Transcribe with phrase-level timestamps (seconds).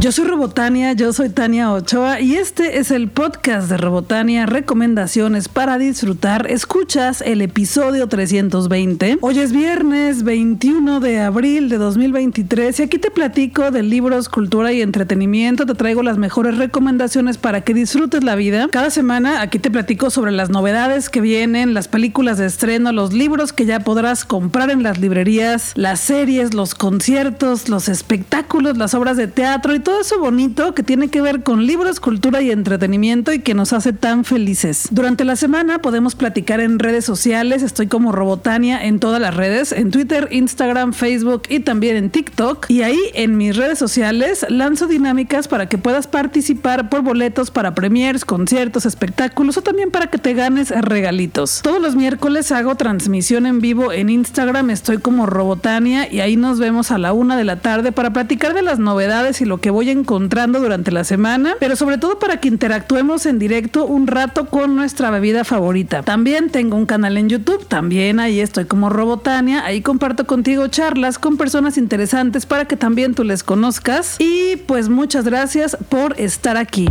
[0.00, 5.50] Yo soy Robotania, yo soy Tania Ochoa y este es el podcast de Robotania, recomendaciones
[5.50, 6.50] para disfrutar.
[6.50, 9.18] Escuchas el episodio 320.
[9.20, 14.72] Hoy es viernes 21 de abril de 2023 y aquí te platico de libros, cultura
[14.72, 15.66] y entretenimiento.
[15.66, 18.68] Te traigo las mejores recomendaciones para que disfrutes la vida.
[18.72, 23.12] Cada semana aquí te platico sobre las novedades que vienen, las películas de estreno, los
[23.12, 28.94] libros que ya podrás comprar en las librerías, las series, los conciertos, los espectáculos, las
[28.94, 32.40] obras de teatro y todo todo eso bonito que tiene que ver con libros, cultura
[32.40, 34.86] y entretenimiento y que nos hace tan felices.
[34.92, 39.72] Durante la semana podemos platicar en redes sociales, estoy como Robotania en todas las redes,
[39.72, 42.66] en Twitter, Instagram, Facebook y también en TikTok.
[42.70, 47.74] Y ahí en mis redes sociales lanzo dinámicas para que puedas participar por boletos para
[47.74, 51.62] premiers, conciertos, espectáculos o también para que te ganes regalitos.
[51.64, 56.60] Todos los miércoles hago transmisión en vivo en Instagram, estoy como Robotania y ahí nos
[56.60, 59.70] vemos a la una de la tarde para platicar de las novedades y lo que
[59.70, 64.06] voy voy encontrando durante la semana, pero sobre todo para que interactuemos en directo un
[64.06, 66.02] rato con nuestra bebida favorita.
[66.02, 71.18] También tengo un canal en YouTube, también ahí estoy como Robotania, ahí comparto contigo charlas
[71.18, 76.58] con personas interesantes para que también tú les conozcas y pues muchas gracias por estar
[76.58, 76.86] aquí.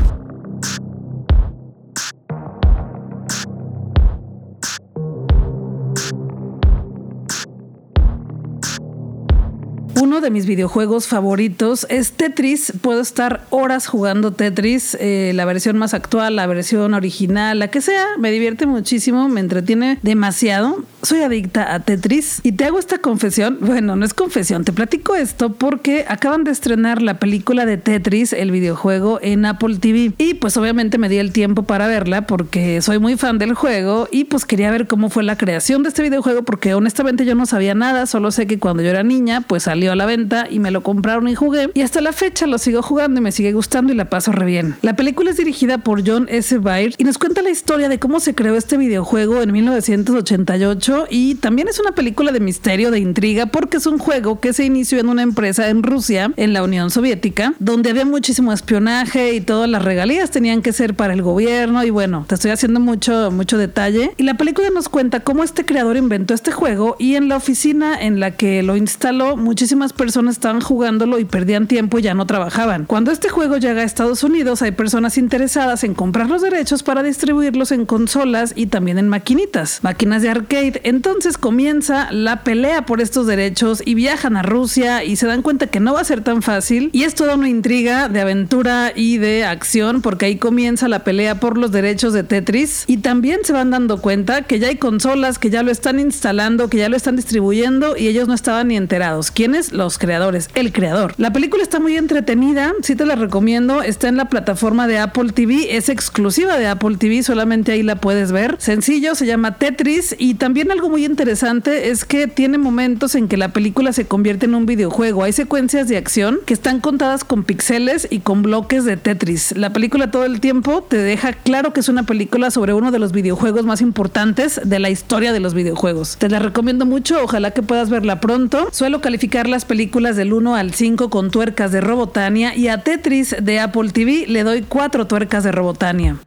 [10.22, 12.74] De mis videojuegos favoritos es Tetris.
[12.82, 17.80] Puedo estar horas jugando Tetris, eh, la versión más actual, la versión original, la que
[17.80, 18.06] sea.
[18.18, 20.84] Me divierte muchísimo, me entretiene demasiado.
[21.04, 23.60] Soy adicta a Tetris y te hago esta confesión.
[23.62, 28.34] Bueno, no es confesión, te platico esto porque acaban de estrenar la película de Tetris,
[28.34, 30.12] el videojuego, en Apple TV.
[30.18, 34.10] Y pues obviamente me di el tiempo para verla porque soy muy fan del juego
[34.12, 37.46] y pues quería ver cómo fue la creación de este videojuego porque honestamente yo no
[37.46, 40.58] sabía nada, solo sé que cuando yo era niña pues salió a la venta y
[40.58, 41.70] me lo compraron y jugué.
[41.76, 44.46] Y hasta la fecha lo sigo jugando y me sigue gustando y la paso re
[44.46, 44.76] bien.
[44.82, 46.58] La película es dirigida por John S.
[46.58, 51.36] Byrne y nos cuenta la historia de cómo se creó este videojuego en 1988 y
[51.36, 55.00] también es una película de misterio, de intriga, porque es un juego que se inició
[55.00, 59.70] en una empresa en Rusia, en la Unión Soviética, donde había muchísimo espionaje y todas
[59.70, 63.60] las regalías tenían que ser para el gobierno y bueno, te estoy haciendo mucho, mucho
[63.60, 64.12] detalle.
[64.18, 67.96] Y la película nos cuenta cómo este creador inventó este juego y en la oficina
[68.00, 72.26] en la que lo instaló, muchísimo personas estaban jugándolo y perdían tiempo y ya no
[72.26, 72.86] trabajaban.
[72.86, 77.04] Cuando este juego llega a Estados Unidos, hay personas interesadas en comprar los derechos para
[77.04, 80.80] distribuirlos en consolas y también en maquinitas, máquinas de arcade.
[80.86, 85.68] Entonces comienza la pelea por estos derechos y viajan a Rusia y se dan cuenta
[85.68, 89.18] que no va a ser tan fácil y es toda una intriga de aventura y
[89.18, 93.52] de acción porque ahí comienza la pelea por los derechos de Tetris y también se
[93.52, 96.96] van dando cuenta que ya hay consolas que ya lo están instalando, que ya lo
[96.96, 99.32] están distribuyendo y ellos no estaban ni enterados.
[99.32, 99.74] ¿Quiénes?
[99.80, 101.14] los creadores, el creador.
[101.18, 105.32] La película está muy entretenida, sí te la recomiendo, está en la plataforma de Apple
[105.34, 108.56] TV, es exclusiva de Apple TV, solamente ahí la puedes ver.
[108.60, 113.38] Sencillo, se llama Tetris y también algo muy interesante es que tiene momentos en que
[113.38, 115.24] la película se convierte en un videojuego.
[115.24, 119.56] Hay secuencias de acción que están contadas con pixeles y con bloques de Tetris.
[119.58, 123.00] La película todo el tiempo te deja claro que es una película sobre uno de
[123.00, 126.18] los videojuegos más importantes de la historia de los videojuegos.
[126.18, 128.70] Te la recomiendo mucho, ojalá que puedas verla pronto.
[128.72, 129.79] Suelo calificarla películas
[130.18, 134.44] del 1 al 5 con tuercas de Robotania y a Tetris de Apple TV le
[134.44, 136.18] doy 4 tuercas de Robotania.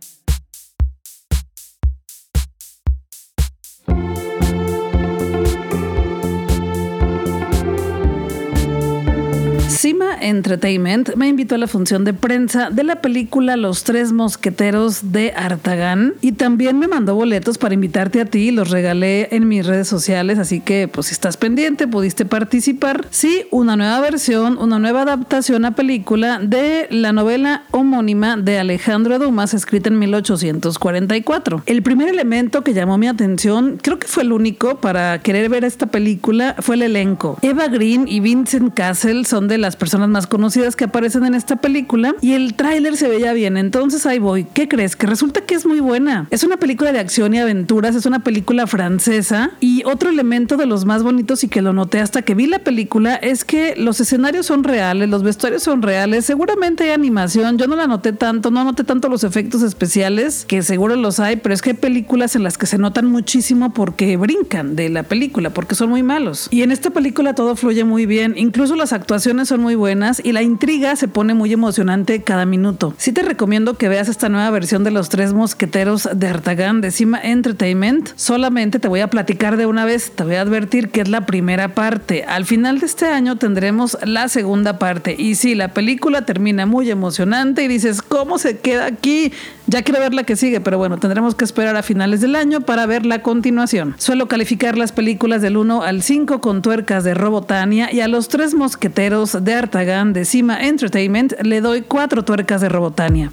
[10.21, 15.33] Entertainment me invitó a la función de prensa de la película Los Tres Mosqueteros de
[15.37, 19.89] Artagán y también me mandó boletos para invitarte a ti, los regalé en mis redes
[19.89, 23.07] sociales, así que pues si estás pendiente pudiste participar.
[23.11, 29.19] Sí, una nueva versión, una nueva adaptación a película de la novela homónima de Alejandro
[29.19, 31.63] Dumas escrita en 1844.
[31.67, 35.65] El primer elemento que llamó mi atención, creo que fue el único para querer ver
[35.65, 37.39] esta película, fue el elenco.
[37.43, 41.57] Eva Green y Vincent Castle son de las personas más conocidas que aparecen en esta
[41.57, 43.57] película y el tráiler se veía bien.
[43.57, 44.45] Entonces ahí voy.
[44.45, 44.97] ¿Qué crees?
[44.97, 46.27] Que resulta que es muy buena.
[46.31, 50.67] Es una película de acción y aventuras, es una película francesa y otro elemento de
[50.67, 54.01] los más bonitos y que lo noté hasta que vi la película es que los
[54.01, 58.51] escenarios son reales, los vestuarios son reales, seguramente hay animación, yo no la noté tanto,
[58.51, 62.37] no noté tanto los efectos especiales, que seguro los hay, pero es que hay películas
[62.37, 66.49] en las que se notan muchísimo porque brincan de la película, porque son muy malos.
[66.51, 70.31] Y en esta película todo fluye muy bien, incluso las actuaciones son muy buenas y
[70.31, 72.95] la intriga se pone muy emocionante cada minuto.
[72.99, 76.93] Sí te recomiendo que veas esta nueva versión de Los Tres Mosqueteros de Artagan de
[76.93, 78.11] Cima Entertainment.
[78.15, 81.27] Solamente te voy a platicar de una vez, te voy a advertir que es la
[81.27, 82.23] primera parte.
[82.23, 85.17] Al final de este año tendremos la segunda parte.
[85.19, 89.33] Y sí, la película termina muy emocionante y dices, ¿cómo se queda aquí?
[89.67, 92.61] Ya quiero ver la que sigue, pero bueno, tendremos que esperar a finales del año
[92.61, 93.95] para ver la continuación.
[93.99, 98.29] Suelo calificar las películas del 1 al 5 con tuercas de Robotania y a los
[98.29, 103.31] tres mosqueteros de Artagan de Cima Entertainment le doy cuatro tuercas de Robotania.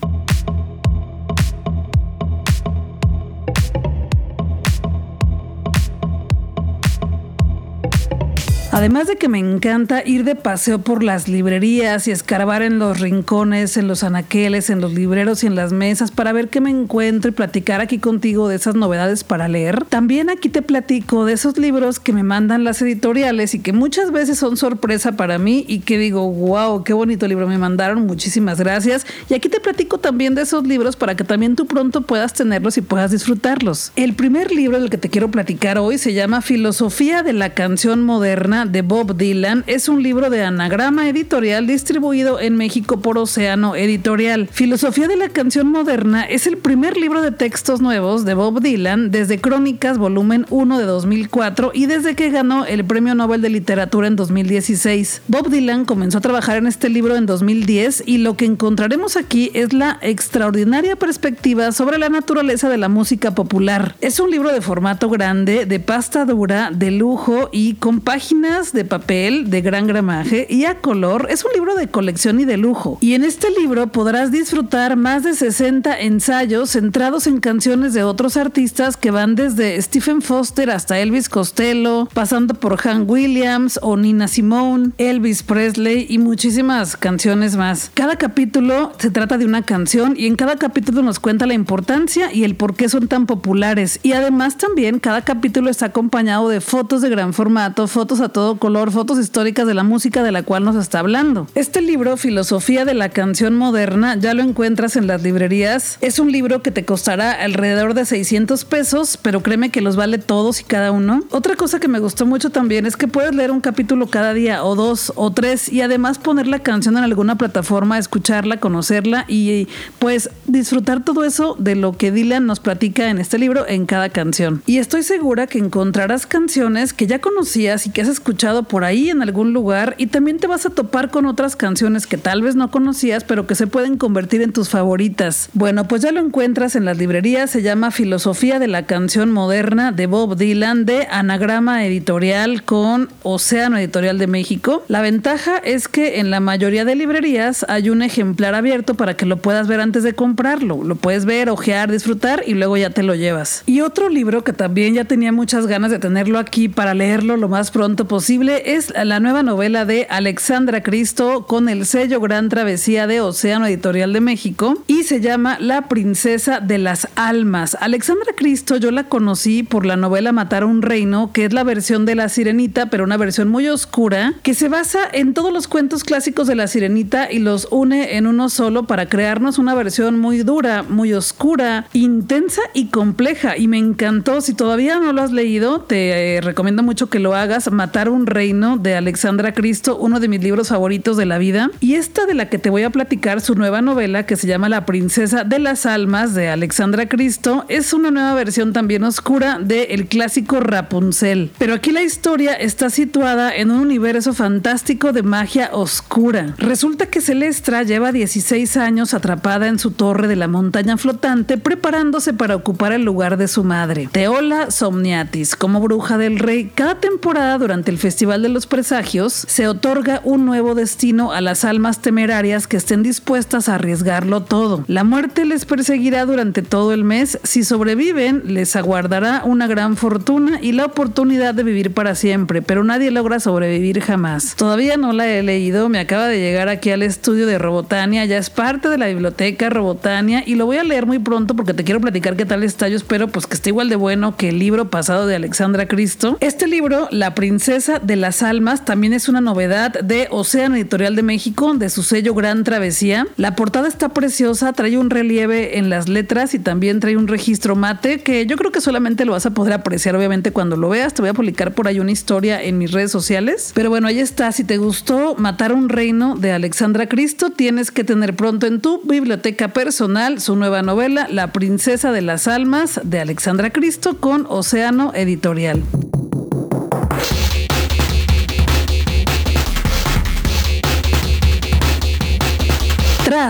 [8.72, 13.00] Además de que me encanta ir de paseo por las librerías y escarbar en los
[13.00, 16.70] rincones, en los anaqueles, en los libreros y en las mesas para ver qué me
[16.70, 19.86] encuentro y platicar aquí contigo de esas novedades para leer.
[19.86, 24.12] También aquí te platico de esos libros que me mandan las editoriales y que muchas
[24.12, 28.60] veces son sorpresa para mí y que digo, wow, qué bonito libro me mandaron, muchísimas
[28.60, 29.08] gracias.
[29.30, 32.78] Y aquí te platico también de esos libros para que también tú pronto puedas tenerlos
[32.78, 33.92] y puedas disfrutarlos.
[33.96, 38.04] El primer libro del que te quiero platicar hoy se llama Filosofía de la canción
[38.04, 43.76] moderna de Bob Dylan es un libro de anagrama editorial distribuido en México por Océano
[43.76, 44.50] Editorial.
[44.52, 49.12] Filosofía de la canción moderna es el primer libro de textos nuevos de Bob Dylan
[49.12, 54.08] desde Crónicas volumen 1 de 2004 y desde que ganó el Premio Nobel de Literatura
[54.08, 55.22] en 2016.
[55.30, 59.52] Bob Dylan comenzó a trabajar en este libro en 2010 y lo que encontraremos aquí
[59.54, 63.96] es la extraordinaria perspectiva sobre la naturaleza de la música popular.
[64.02, 68.84] Es un libro de formato grande, de pasta dura, de lujo y con páginas de
[68.84, 71.28] papel de gran gramaje y a color.
[71.30, 72.98] Es un libro de colección y de lujo.
[73.00, 78.38] Y en este libro podrás disfrutar más de 60 ensayos centrados en canciones de otros
[78.38, 84.28] artistas que van desde Stephen Foster hasta Elvis Costello, pasando por Han Williams o Nina
[84.28, 87.92] Simone, Elvis Presley y muchísimas canciones más.
[87.94, 92.34] Cada capítulo se trata de una canción y en cada capítulo nos cuenta la importancia
[92.34, 94.00] y el por qué son tan populares.
[94.02, 98.56] Y además también cada capítulo está acompañado de fotos de gran formato, fotos a todo
[98.56, 101.46] color, fotos históricas de la música de la cual nos está hablando.
[101.56, 105.98] Este libro, Filosofía de la Canción Moderna, ya lo encuentras en las librerías.
[106.00, 110.20] Es un libro que te costará alrededor de 600 pesos, pero créeme que los vale
[110.20, 111.22] todos y cada uno.
[111.32, 114.64] Otra cosa que me gustó mucho también es que puedes leer un capítulo cada día,
[114.64, 119.68] o dos, o tres, y además poner la canción en alguna plataforma, escucharla, conocerla y
[120.00, 124.08] pues disfrutar todo eso de lo que Dylan nos platica en este libro en cada
[124.08, 124.64] canción.
[124.66, 128.29] Y estoy segura que encontrarás canciones que ya conocías y que has escuchado
[128.68, 132.18] por ahí en algún lugar y también te vas a topar con otras canciones que
[132.18, 135.50] tal vez no conocías pero que se pueden convertir en tus favoritas.
[135.54, 139.92] Bueno, pues ya lo encuentras en las librerías, se llama Filosofía de la Canción Moderna
[139.92, 144.84] de Bob Dylan de Anagrama Editorial con Océano Editorial de México.
[144.88, 149.26] La ventaja es que en la mayoría de librerías hay un ejemplar abierto para que
[149.26, 150.84] lo puedas ver antes de comprarlo.
[150.84, 153.64] Lo puedes ver, ojear, disfrutar y luego ya te lo llevas.
[153.66, 157.50] Y otro libro que también ya tenía muchas ganas de tenerlo aquí para leerlo lo
[157.50, 163.08] más pronto posible es la nueva novela de Alexandra Cristo con el sello Gran Travesía
[163.08, 167.78] de Océano Editorial de México y se llama La Princesa de las Almas.
[167.80, 171.64] Alexandra Cristo yo la conocí por la novela Matar a un Reino, que es la
[171.64, 175.70] versión de La Sirenita, pero una versión muy oscura, que se basa en todos los
[175.70, 180.20] cuentos clásicos de La Sirenita y los une en uno solo para crearnos una versión
[180.20, 183.56] muy dura, muy oscura, intensa y compleja.
[183.56, 184.42] Y me encantó.
[184.42, 187.72] Si todavía no lo has leído, te eh, recomiendo mucho que lo hagas.
[187.72, 191.72] Matar un reino de Alexandra Cristo, uno de mis libros favoritos de la vida.
[191.80, 194.70] Y esta de la que te voy a platicar, su nueva novela que se llama
[194.70, 199.88] La Princesa de las Almas de Alexandra Cristo, es una nueva versión también oscura del
[199.90, 201.52] el clásico Rapunzel.
[201.58, 206.56] Pero aquí la historia está situada en un universo fantástico de magia oscura.
[206.58, 212.34] Resulta que Celestra lleva 16 años atrapada en su torre de la montaña flotante preparándose
[212.34, 216.72] para ocupar el lugar de su madre, Teola Somniatis, como bruja del rey.
[216.74, 221.66] Cada temporada durante el Festival de los Presagios, se otorga un nuevo destino a las
[221.66, 224.84] almas temerarias que estén dispuestas a arriesgarlo todo.
[224.88, 227.40] La muerte les perseguirá durante todo el mes.
[227.44, 232.84] Si sobreviven, les aguardará una gran fortuna y la oportunidad de vivir para siempre, pero
[232.84, 234.56] nadie logra sobrevivir jamás.
[234.56, 238.38] Todavía no la he leído, me acaba de llegar aquí al estudio de Robotania, ya
[238.38, 241.84] es parte de la biblioteca Robotania y lo voy a leer muy pronto porque te
[241.84, 242.88] quiero platicar qué tal está.
[242.88, 246.38] Yo espero pues que esté igual de bueno que el libro pasado de Alexandra Cristo.
[246.40, 251.24] Este libro, La princesa De las Almas también es una novedad de Océano Editorial de
[251.24, 253.26] México, de su sello Gran Travesía.
[253.36, 257.76] La portada está preciosa, trae un relieve en las letras y también trae un registro
[257.76, 261.16] mate que yo creo que solamente lo vas a poder apreciar obviamente cuando lo veas.
[261.16, 263.72] Te voy a publicar por ahí una historia en mis redes sociales.
[263.74, 264.52] Pero bueno, ahí está.
[264.52, 269.02] Si te gustó Matar un Reino de Alexandra Cristo, tienes que tener pronto en tu
[269.04, 275.12] biblioteca personal su nueva novela, La Princesa de las Almas de Alexandra Cristo con Océano
[275.16, 275.82] Editorial.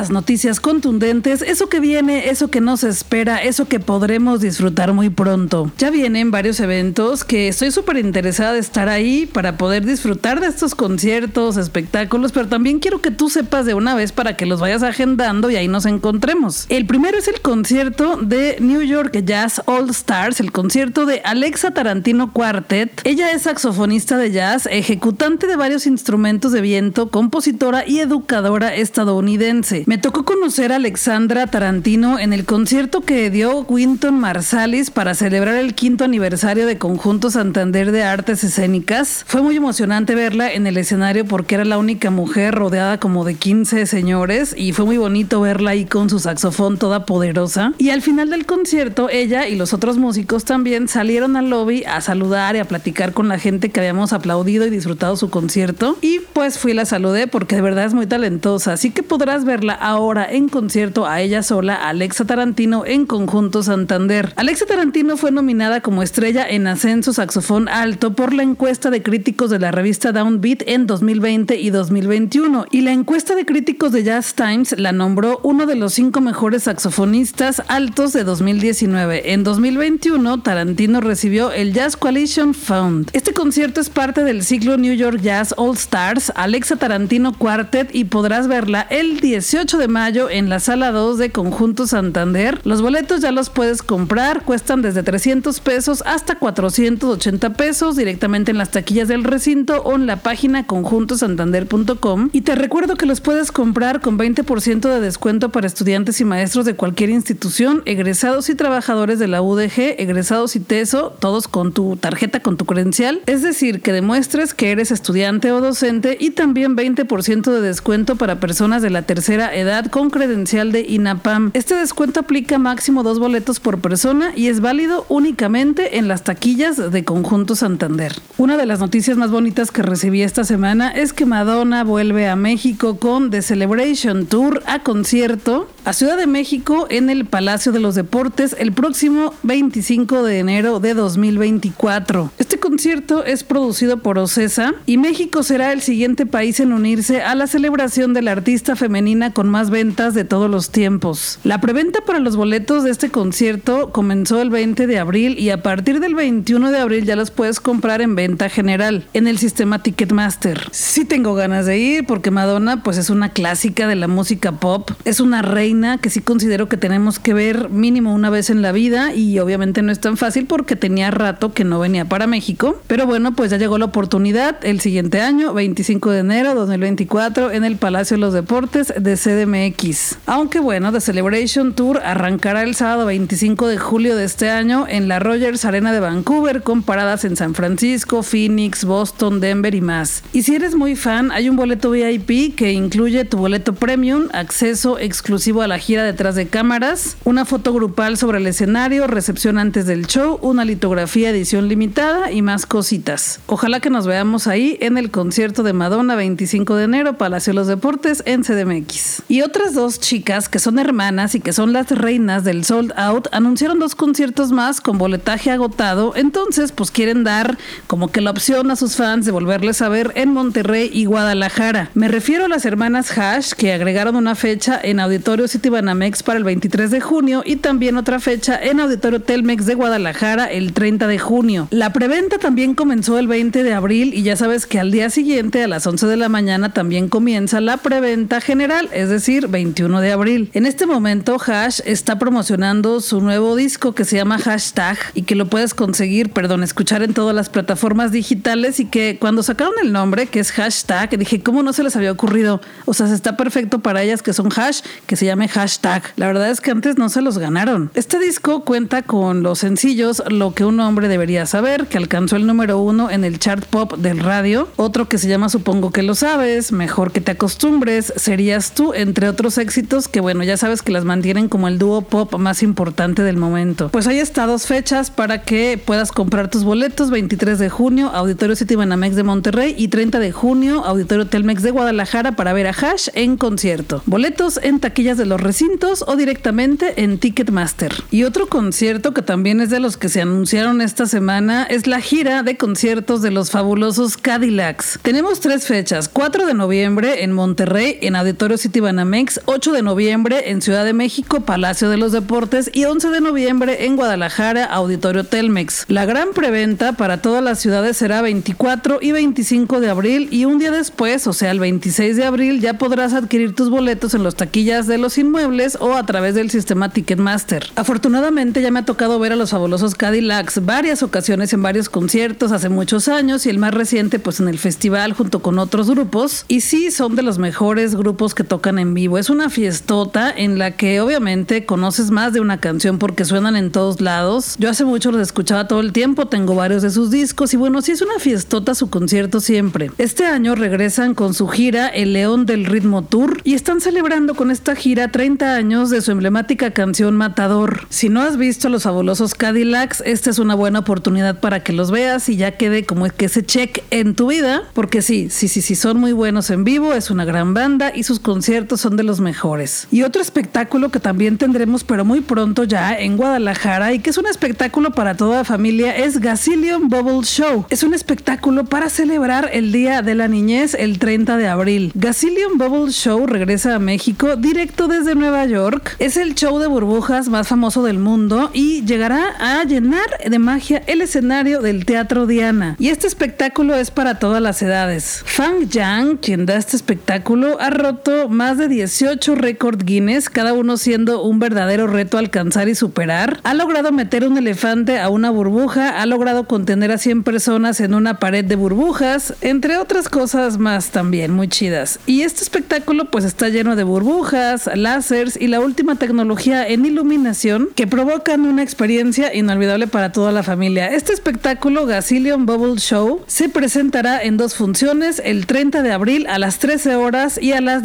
[0.09, 5.71] Noticias contundentes, eso que viene, eso que nos espera, eso que podremos disfrutar muy pronto.
[5.77, 10.47] Ya vienen varios eventos que estoy súper interesada de estar ahí para poder disfrutar de
[10.47, 14.61] estos conciertos, espectáculos, pero también quiero que tú sepas de una vez para que los
[14.61, 16.65] vayas agendando y ahí nos encontremos.
[16.69, 21.71] El primero es el concierto de New York Jazz All Stars, el concierto de Alexa
[21.71, 23.01] Tarantino Quartet.
[23.03, 29.83] Ella es saxofonista de jazz, ejecutante de varios instrumentos de viento, compositora y educadora estadounidense.
[29.89, 35.55] Me tocó conocer a Alexandra Tarantino en el concierto que dio Winton Marsalis para celebrar
[35.55, 39.25] el quinto aniversario de Conjunto Santander de Artes Escénicas.
[39.25, 43.33] Fue muy emocionante verla en el escenario porque era la única mujer rodeada como de
[43.33, 47.73] 15 señores y fue muy bonito verla ahí con su saxofón toda poderosa.
[47.79, 51.99] Y al final del concierto, ella y los otros músicos también salieron al lobby a
[52.01, 55.97] saludar y a platicar con la gente que habíamos aplaudido y disfrutado su concierto.
[56.01, 59.78] Y pues fui la saludé porque de verdad es muy talentosa, así que podrás verla
[59.79, 64.33] ahora en concierto a ella sola, Alexa Tarantino en Conjunto Santander.
[64.35, 69.49] Alexa Tarantino fue nominada como estrella en ascenso saxofón alto por la encuesta de críticos
[69.49, 74.33] de la revista Downbeat en 2020 y 2021 y la encuesta de críticos de Jazz
[74.35, 79.33] Times la nombró uno de los cinco mejores saxofonistas altos de 2019.
[79.33, 83.09] En 2021 Tarantino recibió el Jazz Coalition Fund.
[83.13, 88.05] Este concierto es parte del ciclo New York Jazz All Stars Alexa Tarantino Quartet y
[88.05, 89.19] podrás verla el
[89.59, 92.61] 18 de mayo en la sala 2 de Conjunto Santander.
[92.63, 98.57] Los boletos ya los puedes comprar, cuestan desde 300 pesos hasta 480 pesos directamente en
[98.57, 102.29] las taquillas del recinto o en la página conjuntosantander.com.
[102.31, 106.63] Y te recuerdo que los puedes comprar con 20% de descuento para estudiantes y maestros
[106.63, 111.97] de cualquier institución, egresados y trabajadores de la UDG, egresados y TESO, todos con tu
[111.97, 113.21] tarjeta, con tu credencial.
[113.25, 118.39] Es decir, que demuestres que eres estudiante o docente y también 20% de descuento para
[118.39, 121.51] personas de la tercera edad con credencial de INAPAM.
[121.53, 126.91] Este descuento aplica máximo dos boletos por persona y es válido únicamente en las taquillas
[126.91, 128.13] de Conjunto Santander.
[128.37, 132.35] Una de las noticias más bonitas que recibí esta semana es que Madonna vuelve a
[132.35, 137.79] México con The Celebration Tour a concierto a Ciudad de México en el Palacio de
[137.79, 142.31] los Deportes el próximo 25 de enero de 2024.
[142.37, 147.35] Este concierto es producido por Ocesa y México será el siguiente país en unirse a
[147.35, 151.39] la celebración de la artista femenina con más ventas de todos los tiempos.
[151.45, 155.63] La preventa para los boletos de este concierto comenzó el 20 de abril y a
[155.63, 159.81] partir del 21 de abril ya los puedes comprar en venta general en el sistema
[159.81, 160.67] Ticketmaster.
[160.71, 164.91] Sí tengo ganas de ir porque Madonna pues es una clásica de la música pop,
[165.05, 168.73] es una reina que sí considero que tenemos que ver mínimo una vez en la
[168.73, 172.81] vida y obviamente no es tan fácil porque tenía rato que no venía para México.
[172.87, 177.63] Pero bueno, pues ya llegó la oportunidad el siguiente año, 25 de enero 2024, en
[177.63, 180.17] el Palacio de los Deportes de CDMX.
[180.25, 185.07] Aunque bueno, The Celebration Tour arrancará el sábado 25 de julio de este año en
[185.07, 190.23] la Rogers Arena de Vancouver con paradas en San Francisco, Phoenix, Boston, Denver y más.
[190.33, 194.97] Y si eres muy fan, hay un boleto VIP que incluye tu boleto premium, acceso
[194.97, 199.85] exclusivo a la gira detrás de cámaras, una foto grupal sobre el escenario, recepción antes
[199.85, 203.41] del show, una litografía edición limitada y más cositas.
[203.45, 207.55] Ojalá que nos veamos ahí en el concierto de Madonna 25 de enero, Palacio de
[207.55, 209.18] los Deportes en CDMX.
[209.27, 213.27] Y otras dos chicas que son hermanas y que son las reinas del Sold Out
[213.31, 217.57] anunciaron dos conciertos más con boletaje agotado, entonces pues quieren dar
[217.87, 221.89] como que la opción a sus fans de volverles a ver en Monterrey y Guadalajara.
[221.93, 226.43] Me refiero a las hermanas Hash que agregaron una fecha en auditorios Banamex para el
[226.43, 231.19] 23 de junio y también otra fecha en Auditorio Telmex de Guadalajara el 30 de
[231.19, 231.67] junio.
[231.71, 235.63] La preventa también comenzó el 20 de abril y ya sabes que al día siguiente
[235.63, 240.11] a las 11 de la mañana también comienza la preventa general, es decir, 21 de
[240.11, 240.51] abril.
[240.53, 245.33] En este momento, Hash está promocionando su nuevo disco que se llama Hashtag y que
[245.33, 249.91] lo puedes conseguir, perdón, escuchar en todas las plataformas digitales y que cuando sacaron el
[249.91, 252.61] nombre, que es Hashtag, dije, ¿cómo no se les había ocurrido?
[252.85, 256.03] O sea, está perfecto para ellas que son hash, que se llame Hashtag.
[256.15, 257.89] La verdad es que antes no se los ganaron.
[257.95, 262.45] Este disco cuenta con los sencillos Lo que un hombre debería saber, que alcanzó el
[262.45, 266.13] número uno en el chart pop del radio, otro que se llama Supongo que lo
[266.13, 270.91] sabes, Mejor que te acostumbres, Serías tú, entre otros éxitos que bueno, ya sabes que
[270.91, 273.89] las mantienen como el dúo pop más importante del momento.
[273.89, 278.55] Pues hay está dos fechas para que puedas comprar tus boletos, 23 de junio, Auditorio
[278.55, 282.71] City Banamex de Monterrey y 30 de junio, Auditorio Telmex de Guadalajara para ver a
[282.71, 284.03] Hash en concierto.
[284.05, 287.93] Boletos en taquillas de los recintos o directamente en Ticketmaster.
[288.11, 292.01] Y otro concierto que también es de los que se anunciaron esta semana es la
[292.01, 294.99] gira de conciertos de los fabulosos Cadillacs.
[295.01, 300.49] Tenemos tres fechas, 4 de noviembre en Monterrey, en Auditorio City Banamex, 8 de noviembre
[300.49, 305.23] en Ciudad de México, Palacio de los Deportes y 11 de noviembre en Guadalajara, Auditorio
[305.25, 305.85] Telmex.
[305.89, 310.57] La gran preventa para todas las ciudades será 24 y 25 de abril y un
[310.57, 314.33] día después, o sea, el 26 de abril, ya podrás adquirir tus boletos en los
[314.35, 317.67] taquillas de los inmuebles o a través del sistema Ticketmaster.
[317.75, 322.51] Afortunadamente ya me ha tocado ver a los fabulosos Cadillacs varias ocasiones en varios conciertos
[322.51, 326.45] hace muchos años y el más reciente pues en el festival junto con otros grupos
[326.47, 329.17] y sí son de los mejores grupos que tocan en vivo.
[329.17, 333.71] Es una fiestota en la que obviamente conoces más de una canción porque suenan en
[333.71, 334.55] todos lados.
[334.59, 337.81] Yo hace mucho los escuchaba todo el tiempo, tengo varios de sus discos y bueno,
[337.81, 339.91] sí es una fiestota su concierto siempre.
[339.97, 344.51] Este año regresan con su gira El León del Ritmo Tour y están celebrando con
[344.51, 347.87] esta gira 30 años de su emblemática canción Matador.
[347.89, 351.91] Si no has visto los fabulosos Cadillacs, esta es una buena oportunidad para que los
[351.91, 355.61] veas y ya quede como que ese check en tu vida, porque sí, sí, sí,
[355.61, 359.03] sí, son muy buenos en vivo, es una gran banda y sus conciertos son de
[359.03, 359.87] los mejores.
[359.91, 364.17] Y otro espectáculo que también tendremos, pero muy pronto ya en Guadalajara y que es
[364.17, 367.65] un espectáculo para toda la familia, es Gazillion Bubble Show.
[367.69, 371.91] Es un espectáculo para celebrar el Día de la Niñez el 30 de abril.
[371.95, 375.95] Gazillion Bubble Show regresa a México directo desde Nueva York.
[375.99, 380.83] Es el show de burbujas más famoso del mundo y llegará a llenar de magia
[380.87, 382.75] el escenario del Teatro Diana.
[382.79, 385.23] Y este espectáculo es para todas las edades.
[385.25, 390.77] Fang Yang, quien da este espectáculo, ha roto más de 18 récord Guinness, cada uno
[390.77, 393.39] siendo un verdadero reto alcanzar y superar.
[393.43, 397.93] Ha logrado meter un elefante a una burbuja, ha logrado contener a 100 personas en
[397.93, 401.99] una pared de burbujas, entre otras cosas más también muy chidas.
[402.07, 407.69] Y este espectáculo pues está lleno de burbujas, láseres y la última tecnología en iluminación
[407.75, 410.87] que provocan una experiencia inolvidable para toda la familia.
[410.87, 416.39] Este espectáculo Gazillion Bubble Show se presentará en dos funciones el 30 de abril a
[416.39, 417.83] las 13 horas y a las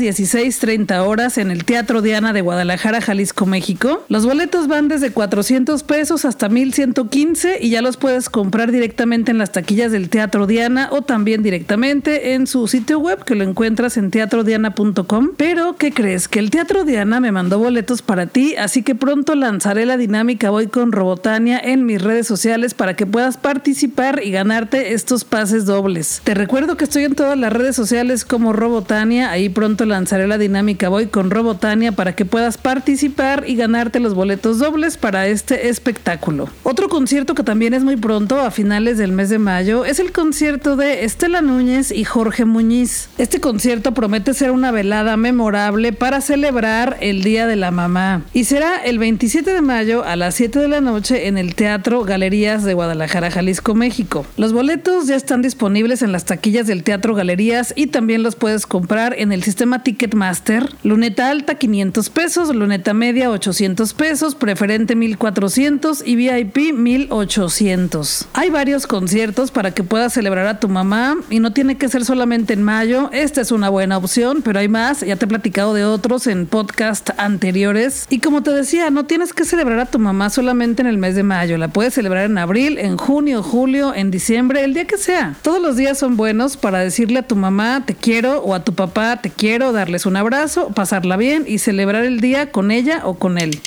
[0.55, 4.05] 16.30 horas en el Teatro Diana de Guadalajara, Jalisco, México.
[4.09, 9.39] Los boletos van desde 400 pesos hasta 1115 y ya los puedes comprar directamente en
[9.39, 13.97] las taquillas del Teatro Diana o también directamente en su sitio web que lo encuentras
[13.97, 15.31] en teatrodiana.com.
[15.37, 16.29] Pero, ¿qué crees?
[16.29, 20.51] Que el Teatro Diana me mandó boletos para ti, así que pronto lanzaré la dinámica
[20.51, 25.67] Voy con Robotania en mis redes sociales para que puedas participar y ganarte estos pases
[25.67, 26.21] dobles.
[26.25, 30.39] Te recuerdo que estoy en todas las redes sociales como Robotania, ahí pronto lanzaré la
[30.39, 30.44] dinámica
[30.89, 36.49] Voy con Robotania para que puedas participar y ganarte los boletos dobles para este espectáculo.
[36.63, 40.13] Otro concierto que también es muy pronto, a finales del mes de mayo, es el
[40.13, 43.09] concierto de Estela Núñez y Jorge Muñiz.
[43.19, 48.45] Este concierto promete ser una velada memorable para celebrar el Día de la Mamá y
[48.45, 52.65] será el 27 de mayo a las 7 de la noche en el Teatro Galerías
[52.65, 54.27] de Guadalajara, Jalisco, México.
[54.37, 58.67] Los boletos ya están disponibles en las taquillas del Teatro Galerías y también los puedes
[58.67, 60.34] comprar en el sistema Ticketmaster.
[60.83, 68.27] Luneta alta 500 pesos, luneta media 800 pesos, preferente 1400 y VIP 1800.
[68.33, 72.05] Hay varios conciertos para que puedas celebrar a tu mamá y no tiene que ser
[72.05, 73.11] solamente en mayo.
[73.13, 75.01] Esta es una buena opción, pero hay más.
[75.01, 78.07] Ya te he platicado de otros en podcast anteriores.
[78.11, 81.15] Y como te decía, no tienes que celebrar a tu mamá solamente en el mes
[81.15, 81.59] de mayo.
[81.59, 85.37] La puedes celebrar en abril, en junio, julio, en diciembre, el día que sea.
[85.43, 88.75] Todos los días son buenos para decirle a tu mamá te quiero o a tu
[88.75, 93.15] papá te quiero, darles un abrazo, pasarla bien y celebrar el día con ella o
[93.15, 93.61] con él.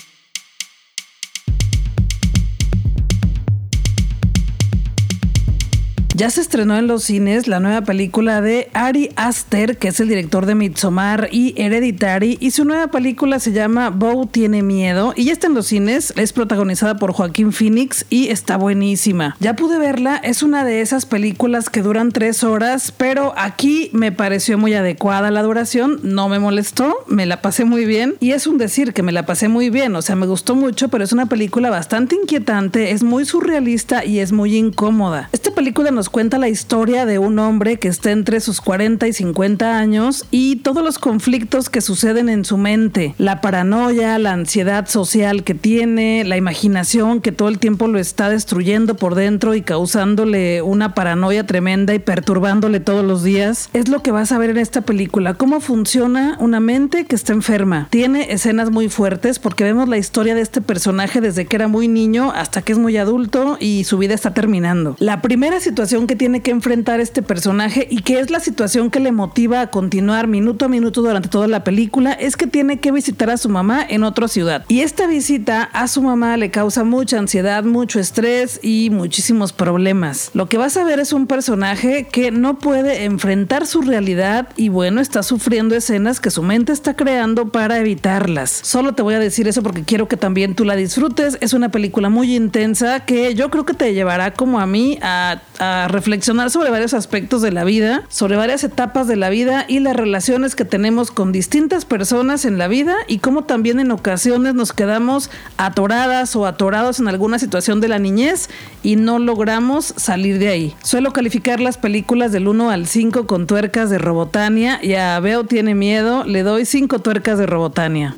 [6.18, 10.08] Ya se estrenó en los cines la nueva película de Ari Aster, que es el
[10.08, 15.26] director de Midsommar y Hereditary, y su nueva película se llama Bow tiene miedo y
[15.26, 19.38] ya está en los cines, es protagonizada por Joaquín Phoenix y está buenísima.
[19.40, 24.12] Ya pude verla, es una de esas películas que duran tres horas, pero aquí me
[24.12, 28.48] pareció muy adecuada la duración, no me molestó, me la pasé muy bien y es
[28.48, 31.14] un decir que me la pasé muy bien, o sea, me gustó mucho, pero es
[31.14, 35.30] una película bastante inquietante, es muy surrealista y es muy incómoda.
[35.32, 39.14] Esta película nos cuenta la historia de un hombre que está entre sus 40 y
[39.14, 44.88] 50 años y todos los conflictos que suceden en su mente, la paranoia, la ansiedad
[44.88, 49.62] social que tiene, la imaginación que todo el tiempo lo está destruyendo por dentro y
[49.62, 54.52] causándole una paranoia tremenda y perturbándole todos los días, es lo que vas a ver
[54.52, 57.88] en esta película, cómo funciona una mente que está enferma.
[57.90, 61.88] Tiene escenas muy fuertes porque vemos la historia de este personaje desde que era muy
[61.88, 64.96] niño hasta que es muy adulto y su vida está terminando.
[65.00, 69.00] La primera situación que tiene que enfrentar este personaje y que es la situación que
[69.00, 72.92] le motiva a continuar minuto a minuto durante toda la película es que tiene que
[72.92, 74.66] visitar a su mamá en otra ciudad.
[74.68, 80.30] Y esta visita a su mamá le causa mucha ansiedad, mucho estrés y muchísimos problemas.
[80.34, 84.70] Lo que vas a ver es un personaje que no puede enfrentar su realidad y
[84.70, 88.52] bueno, está sufriendo escenas que su mente está creando para evitarlas.
[88.52, 91.38] Solo te voy a decir eso porque quiero que también tú la disfrutes.
[91.42, 95.42] Es una película muy intensa que yo creo que te llevará como a mí a,
[95.88, 99.96] reflexionar sobre varios aspectos de la vida, sobre varias etapas de la vida y las
[99.96, 104.74] relaciones que tenemos con distintas personas en la vida y cómo también en ocasiones nos
[104.74, 108.50] quedamos atoradas o atorados en alguna situación de la niñez
[108.84, 110.76] y no logramos salir de ahí.
[110.84, 115.46] Suelo calificar las películas del 1 al 5 con tuercas de Robotania y a Veo
[115.46, 118.16] tiene miedo, le doy 5 tuercas de Robotania.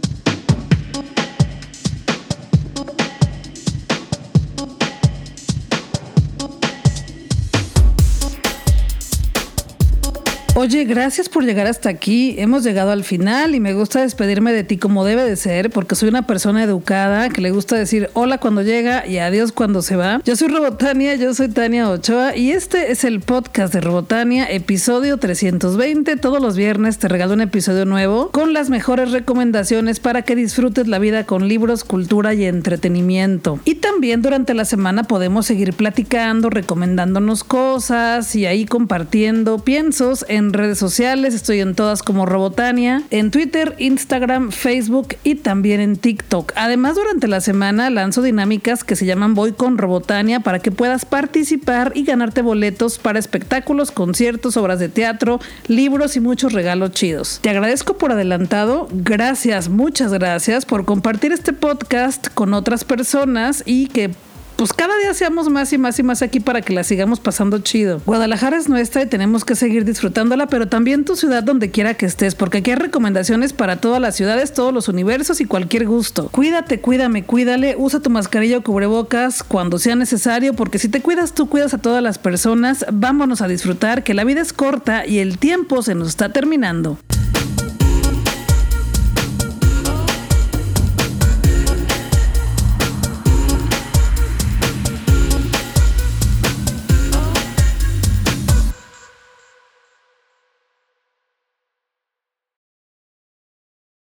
[10.62, 12.36] Oye, gracias por llegar hasta aquí.
[12.38, 15.96] Hemos llegado al final y me gusta despedirme de ti como debe de ser, porque
[15.96, 19.96] soy una persona educada que le gusta decir hola cuando llega y adiós cuando se
[19.96, 20.22] va.
[20.26, 25.16] Yo soy Robotania, yo soy Tania Ochoa y este es el podcast de Robotania, episodio
[25.16, 26.18] 320.
[26.18, 30.90] Todos los viernes te regalo un episodio nuevo con las mejores recomendaciones para que disfrutes
[30.90, 33.62] la vida con libros, cultura y entretenimiento.
[33.64, 40.54] Y también durante la semana podemos seguir platicando, recomendándonos cosas y ahí compartiendo piensos en
[40.54, 46.54] redes sociales, estoy en todas como Robotania, en Twitter, Instagram, Facebook y también en TikTok.
[46.56, 51.06] Además, durante la semana lanzo dinámicas que se llaman Voy con Robotania para que puedas
[51.06, 57.38] participar y ganarte boletos para espectáculos, conciertos, obras de teatro, libros y muchos regalos chidos.
[57.44, 63.86] Te agradezco por adelantado, gracias, muchas gracias por compartir este podcast con otras personas y
[63.86, 64.10] que
[64.60, 67.60] pues cada día seamos más y más y más aquí para que la sigamos pasando
[67.60, 68.02] chido.
[68.06, 72.06] Guadalajara es nuestra y tenemos que seguir disfrutándola, pero también tu ciudad donde quiera que
[72.06, 76.28] estés, porque aquí hay recomendaciones para todas las ciudades, todos los universos y cualquier gusto.
[76.28, 81.32] Cuídate, cuídame, cuídale, usa tu mascarilla o cubrebocas cuando sea necesario, porque si te cuidas,
[81.32, 82.86] tú cuidas a todas las personas.
[82.92, 86.98] Vámonos a disfrutar, que la vida es corta y el tiempo se nos está terminando.